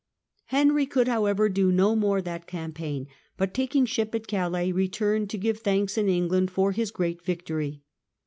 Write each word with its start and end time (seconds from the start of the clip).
Henry 0.45 0.87
could, 0.87 1.07
however, 1.07 1.47
do 1.47 1.71
no 1.71 1.95
more 1.95 2.23
that 2.23 2.47
campaign, 2.47 3.05
but 3.37 3.53
taking 3.53 3.85
ship 3.85 4.15
at 4.15 4.25
Calais 4.25 4.71
returned 4.71 5.29
to 5.29 5.37
give 5.37 5.59
thanks 5.59 5.95
in 5.95 6.09
England 6.09 6.49
for 6.49 6.71
his 6.71 6.89
great 6.89 7.21
victory. 7.23 7.81